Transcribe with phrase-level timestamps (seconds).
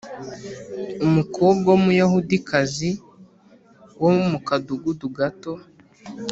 [1.05, 2.89] umukobwa w’umuyahudikazi
[4.01, 5.53] wo mu kadugudu gato